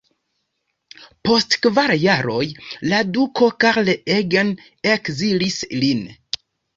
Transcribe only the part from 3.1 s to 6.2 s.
duko Karl Eugen ekzilis lin.